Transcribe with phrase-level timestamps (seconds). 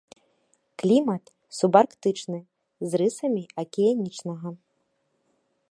[0.83, 1.23] Клімат
[1.57, 2.39] субарктычны,
[2.93, 4.49] з рысамі акіянічнага.